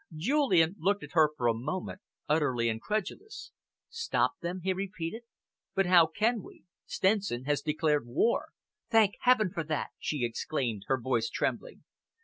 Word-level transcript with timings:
Julian 0.17 0.73
looked 0.79 1.03
at 1.03 1.11
her 1.11 1.29
for 1.37 1.45
a 1.47 1.53
moment, 1.53 2.01
utterly 2.27 2.69
incredulous. 2.69 3.51
"Stop 3.87 4.31
them?" 4.41 4.61
he 4.63 4.73
repeated. 4.73 5.21
"But 5.75 5.85
how 5.85 6.07
can 6.07 6.41
we? 6.41 6.63
Stenson 6.87 7.43
has 7.43 7.61
declared 7.61 8.07
war." 8.07 8.49
"Thank 8.89 9.13
heaven 9.19 9.51
for 9.51 9.63
that!" 9.65 9.89
she 9.99 10.25
exclaimed, 10.25 10.85
her 10.87 10.99
voice 10.99 11.29
trembling. 11.29 11.83